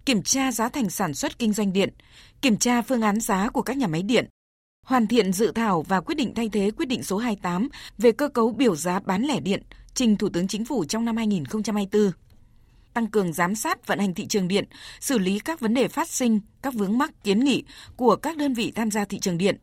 kiểm 0.06 0.22
tra 0.24 0.52
giá 0.52 0.70
thành 0.70 0.90
sản 0.90 1.14
xuất 1.14 1.40
kinh 1.40 1.54
doanh 1.54 1.74
điện, 1.74 1.90
kiểm 2.42 2.58
tra 2.58 2.82
phương 2.82 3.02
án 3.02 3.20
giá 3.20 3.50
của 3.50 3.62
các 3.62 3.78
nhà 3.78 3.88
máy 3.88 4.02
điện, 4.02 4.26
hoàn 4.86 5.08
thiện 5.08 5.34
dự 5.34 5.52
thảo 5.52 5.82
và 5.82 6.02
quyết 6.02 6.16
định 6.16 6.34
thay 6.34 6.50
thế 6.50 6.72
quyết 6.78 6.86
định 6.86 7.04
số 7.04 7.18
28 7.18 7.70
về 7.98 8.12
cơ 8.12 8.28
cấu 8.28 8.52
biểu 8.52 8.76
giá 8.76 9.00
bán 9.00 9.24
lẻ 9.24 9.40
điện 9.40 9.64
trình 9.94 10.18
Thủ 10.18 10.30
tướng 10.30 10.48
Chính 10.48 10.66
phủ 10.66 10.86
trong 10.86 11.06
năm 11.06 11.18
2024 11.18 12.12
tăng 12.94 13.08
cường 13.08 13.34
giám 13.34 13.56
sát 13.56 13.88
vận 13.88 14.00
hành 14.00 14.14
thị 14.14 14.28
trường 14.28 14.48
điện, 14.48 14.66
xử 15.00 15.18
lý 15.18 15.40
các 15.40 15.60
vấn 15.60 15.74
đề 15.74 15.88
phát 15.88 16.10
sinh, 16.10 16.40
các 16.62 16.74
vướng 16.74 16.98
mắc 16.98 17.24
kiến 17.24 17.40
nghị 17.40 17.64
của 17.96 18.16
các 18.16 18.38
đơn 18.38 18.54
vị 18.54 18.72
tham 18.76 18.92
gia 18.92 19.06
thị 19.06 19.20
trường 19.20 19.38
điện, 19.38 19.58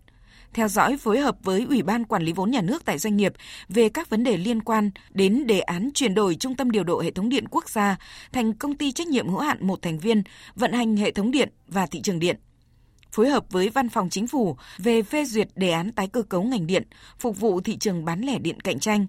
theo 0.57 0.69
dõi 0.69 0.97
phối 0.97 1.19
hợp 1.19 1.37
với 1.43 1.67
Ủy 1.69 1.83
ban 1.83 2.05
Quản 2.05 2.23
lý 2.23 2.33
vốn 2.33 2.51
nhà 2.51 2.61
nước 2.61 2.85
tại 2.85 2.99
doanh 2.99 3.17
nghiệp 3.17 3.33
về 3.69 3.89
các 3.89 4.11
vấn 4.11 4.25
đề 4.25 4.37
liên 4.37 4.63
quan 4.63 4.91
đến 5.11 5.47
đề 5.47 5.61
án 5.61 5.91
chuyển 5.95 6.15
đổi 6.15 6.35
Trung 6.35 6.57
tâm 6.57 6.71
điều 6.71 6.85
độ 6.85 7.01
hệ 7.01 7.11
thống 7.11 7.29
điện 7.29 7.45
quốc 7.51 7.69
gia 7.69 7.97
thành 8.33 8.53
công 8.53 8.77
ty 8.77 8.93
trách 8.93 9.07
nhiệm 9.07 9.29
hữu 9.29 9.39
hạn 9.39 9.67
một 9.67 9.83
thành 9.83 9.99
viên 9.99 10.23
vận 10.55 10.73
hành 10.73 10.97
hệ 10.97 11.11
thống 11.11 11.31
điện 11.31 11.49
và 11.69 11.87
thị 11.87 12.01
trường 12.03 12.19
điện 12.19 12.37
phối 13.13 13.29
hợp 13.29 13.45
với 13.51 13.69
Văn 13.69 13.89
phòng 13.89 14.09
Chính 14.11 14.27
phủ 14.27 14.57
về 14.79 15.03
phê 15.03 15.25
duyệt 15.25 15.49
đề 15.55 15.71
án 15.71 15.93
tái 15.93 16.09
cơ 16.09 16.23
cấu 16.23 16.43
ngành 16.43 16.67
điện, 16.67 16.83
phục 17.19 17.41
vụ 17.41 17.61
thị 17.61 17.77
trường 17.77 18.05
bán 18.05 18.21
lẻ 18.21 18.39
điện 18.39 18.61
cạnh 18.61 18.79
tranh. 18.79 19.07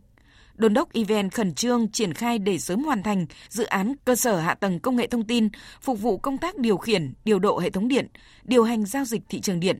Đôn 0.56 0.74
đốc 0.74 0.94
EVN 0.94 1.30
khẩn 1.30 1.54
trương 1.54 1.92
triển 1.92 2.14
khai 2.14 2.40
để 2.40 2.60
sớm 2.60 2.84
hoàn 2.84 3.04
thành 3.04 3.26
dự 3.50 3.64
án 3.64 3.94
cơ 4.06 4.16
sở 4.16 4.40
hạ 4.40 4.54
tầng 4.54 4.80
công 4.80 4.96
nghệ 4.96 5.08
thông 5.08 5.24
tin, 5.24 5.50
phục 5.82 6.02
vụ 6.02 6.18
công 6.18 6.38
tác 6.38 6.58
điều 6.58 6.78
khiển, 6.78 7.14
điều 7.26 7.40
độ 7.40 7.60
hệ 7.60 7.70
thống 7.70 7.88
điện, 7.88 8.08
điều 8.44 8.64
hành 8.64 8.86
giao 8.86 9.06
dịch 9.06 9.22
thị 9.30 9.42
trường 9.42 9.60
điện, 9.60 9.80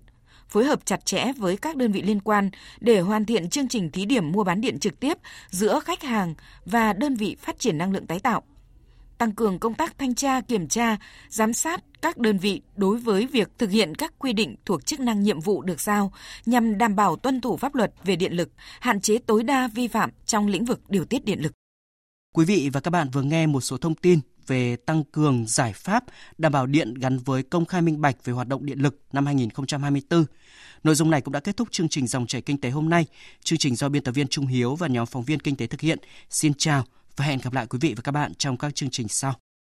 phối 0.50 0.66
hợp 0.66 0.86
chặt 0.86 1.06
chẽ 1.06 1.32
với 1.38 1.58
các 1.58 1.76
đơn 1.76 1.92
vị 1.92 2.02
liên 2.02 2.20
quan 2.20 2.50
để 2.80 3.00
hoàn 3.00 3.26
thiện 3.26 3.50
chương 3.50 3.68
trình 3.68 3.92
thí 3.92 4.06
điểm 4.06 4.32
mua 4.32 4.44
bán 4.44 4.62
điện 4.62 4.80
trực 4.80 5.00
tiếp 5.00 5.18
giữa 5.50 5.80
khách 5.80 6.04
hàng 6.04 6.34
và 6.66 6.94
đơn 6.94 7.16
vị 7.16 7.36
phát 7.40 7.60
triển 7.60 7.78
năng 7.78 7.94
lượng 7.94 8.08
tái 8.08 8.20
tạo 8.20 8.44
tăng 9.18 9.32
cường 9.32 9.60
công 9.60 9.74
tác 9.74 9.98
thanh 9.98 10.16
tra, 10.16 10.42
kiểm 10.42 10.68
tra, 10.68 10.98
giám 11.30 11.54
sát 11.54 11.84
các 12.02 12.18
đơn 12.18 12.38
vị 12.38 12.62
đối 12.76 12.98
với 12.98 13.28
việc 13.28 13.50
thực 13.58 13.72
hiện 13.72 13.96
các 13.96 14.14
quy 14.20 14.34
định 14.34 14.56
thuộc 14.66 14.86
chức 14.86 15.00
năng 15.00 15.24
nhiệm 15.24 15.40
vụ 15.40 15.62
được 15.62 15.82
giao 15.82 16.14
nhằm 16.46 16.78
đảm 16.78 16.96
bảo 16.96 17.16
tuân 17.16 17.42
thủ 17.42 17.58
pháp 17.58 17.76
luật 17.76 17.94
về 18.04 18.16
điện 18.16 18.34
lực, 18.34 18.50
hạn 18.80 19.02
chế 19.02 19.18
tối 19.18 19.44
đa 19.44 19.68
vi 19.68 19.88
phạm 19.88 20.10
trong 20.26 20.48
lĩnh 20.48 20.66
vực 20.66 20.82
điều 20.90 21.06
tiết 21.06 21.26
điện 21.26 21.40
lực. 21.42 21.52
Quý 22.34 22.46
vị 22.46 22.70
và 22.74 22.80
các 22.80 22.92
bạn 22.92 23.10
vừa 23.14 23.22
nghe 23.22 23.48
một 23.48 23.62
số 23.62 23.78
thông 23.78 23.96
tin 23.96 24.20
về 24.48 24.76
tăng 24.76 25.04
cường 25.04 25.46
giải 25.48 25.74
pháp 25.74 26.04
đảm 26.38 26.52
bảo 26.52 26.66
điện 26.66 26.94
gắn 26.94 27.18
với 27.18 27.44
công 27.44 27.66
khai 27.66 27.82
minh 27.82 28.02
bạch 28.02 28.26
về 28.26 28.34
hoạt 28.34 28.48
động 28.48 28.66
điện 28.66 28.80
lực 28.80 29.02
năm 29.14 29.26
2024. 29.26 30.26
Nội 30.84 30.96
dung 30.96 31.10
này 31.10 31.22
cũng 31.22 31.32
đã 31.32 31.40
kết 31.40 31.58
thúc 31.58 31.68
chương 31.72 31.90
trình 31.90 32.08
dòng 32.08 32.28
chảy 32.28 32.42
kinh 32.42 32.62
tế 32.62 32.70
hôm 32.70 32.90
nay. 32.90 33.06
Chương 33.44 33.60
trình 33.60 33.76
do 33.76 33.90
biên 33.90 34.04
tập 34.04 34.12
viên 34.12 34.28
Trung 34.28 34.48
Hiếu 34.48 34.76
và 34.76 34.88
nhóm 34.88 35.06
phóng 35.06 35.24
viên 35.24 35.40
kinh 35.40 35.56
tế 35.56 35.68
thực 35.68 35.82
hiện. 35.82 36.00
Xin 36.30 36.54
chào 36.54 36.84
và 37.16 37.26
hẹn 37.26 37.40
gặp 37.44 37.54
lại 37.54 37.68
quý 37.68 37.80
vị 37.82 37.94
và 37.96 38.02
các 38.02 38.12
bạn 38.12 38.34
trong 38.34 38.58
các 38.58 38.76
chương 38.76 38.90
trình 38.90 39.08
sau. 39.08 39.47